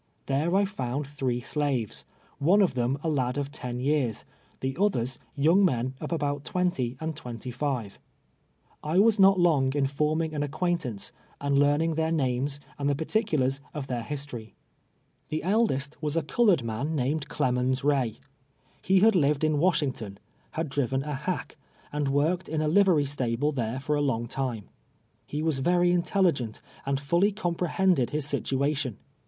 [0.25, 2.05] There I f nuul three slaves'—
[2.51, 4.25] one of them a lad often years,
[4.59, 7.99] the others younsj men of al)out twenty and twenty live.
[8.83, 12.95] I was not loni; ju lornuiii; an acquaint ance, and Icarnini^' their names and the
[12.95, 14.55] particulars of their history.
[15.29, 18.17] The eldest was a colored man named Clemens Tiay.
[18.81, 20.17] He had lived in AVashington;
[20.53, 21.57] had driven a hack,
[21.93, 24.67] and worked in a livery stable there f>r a long time.
[25.27, 28.95] He was very intelligent, and fully comj^rehended his sit uation.